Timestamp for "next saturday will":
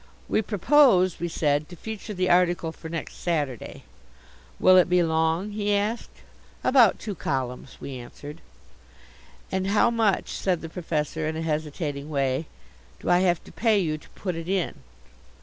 2.89-4.75